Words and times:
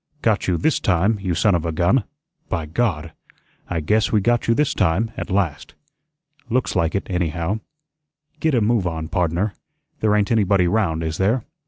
"Got 0.23 0.47
you 0.47 0.57
THIS 0.57 0.79
time, 0.79 1.19
you 1.21 1.35
son 1.35 1.53
of 1.53 1.63
a 1.63 1.71
gun! 1.71 2.05
By 2.49 2.65
God! 2.65 3.13
I 3.69 3.81
guess 3.81 4.11
we 4.11 4.19
got 4.19 4.47
you 4.47 4.55
THIS 4.55 4.73
time, 4.73 5.11
at 5.15 5.29
last. 5.29 5.75
Looks 6.49 6.75
like 6.75 6.95
it, 6.95 7.05
anyhow. 7.07 7.59
GET 8.39 8.55
a 8.55 8.61
move 8.61 8.87
on, 8.87 9.09
pardner. 9.09 9.53
There 9.99 10.15
ain't 10.15 10.31
anybody 10.31 10.67
'round, 10.67 11.03
is 11.03 11.19
there? 11.19 11.45